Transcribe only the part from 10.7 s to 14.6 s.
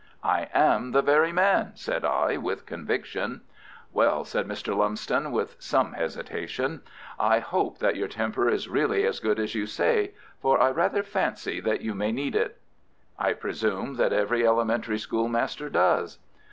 rather fancy that you may need it." "I presume that every